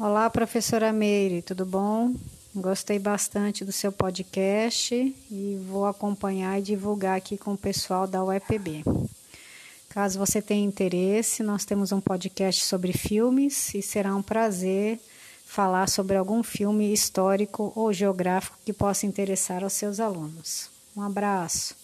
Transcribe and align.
Olá, 0.00 0.30
professora 0.30 0.92
Meire, 0.92 1.42
tudo 1.42 1.66
bom? 1.66 2.14
Gostei 2.54 3.00
bastante 3.00 3.64
do 3.64 3.72
seu 3.72 3.90
podcast 3.90 4.94
e 4.94 5.60
vou 5.68 5.86
acompanhar 5.86 6.56
e 6.56 6.62
divulgar 6.62 7.16
aqui 7.16 7.36
com 7.36 7.54
o 7.54 7.58
pessoal 7.58 8.06
da 8.06 8.22
UEPB. 8.22 8.84
Caso 9.88 10.16
você 10.16 10.40
tenha 10.40 10.64
interesse, 10.64 11.42
nós 11.42 11.64
temos 11.64 11.90
um 11.90 12.00
podcast 12.00 12.64
sobre 12.64 12.92
filmes 12.92 13.74
e 13.74 13.82
será 13.82 14.14
um 14.14 14.22
prazer 14.22 15.00
falar 15.44 15.88
sobre 15.88 16.16
algum 16.16 16.44
filme 16.44 16.92
histórico 16.92 17.72
ou 17.74 17.92
geográfico 17.92 18.56
que 18.64 18.72
possa 18.72 19.04
interessar 19.04 19.64
aos 19.64 19.72
seus 19.72 19.98
alunos. 19.98 20.70
Um 20.96 21.02
abraço. 21.02 21.74